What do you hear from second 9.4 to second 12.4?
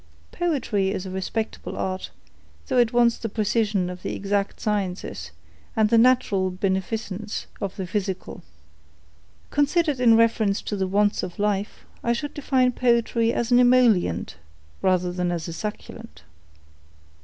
Considered in reference to the wants of life, I should